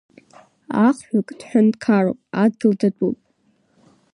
Ахҩык 0.85 1.29
дҳәынҭқаруп, 1.39 2.19
адгьыл 2.43 2.73
датәуп! 2.79 3.17